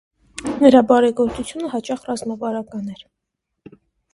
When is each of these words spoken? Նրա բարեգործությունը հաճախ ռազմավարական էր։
Նրա 0.61 0.79
բարեգործությունը 0.91 1.69
հաճախ 1.75 2.09
ռազմավարական 2.09 2.89
էր։ 2.95 3.05